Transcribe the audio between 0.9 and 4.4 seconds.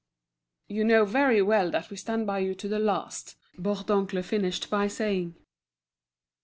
very well that we'll stand by you to the last," Bourdoncle